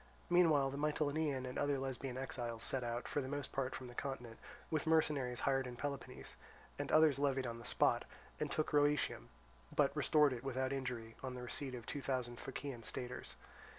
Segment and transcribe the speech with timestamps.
[0.31, 3.93] Meanwhile, the Mitylenian and other Lesbian exiles set out, for the most part from the
[3.93, 4.39] continent,
[4.71, 6.35] with mercenaries hired in Peloponnese,
[6.79, 8.05] and others levied on the spot,
[8.39, 9.27] and took Rhoeteum,
[9.75, 13.35] but restored it without injury on the receipt of two thousand Phocaean staters.